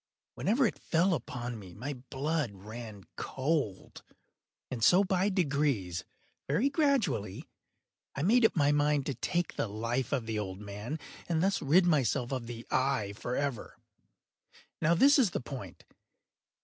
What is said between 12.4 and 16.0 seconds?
the eye forever. Now this is the point.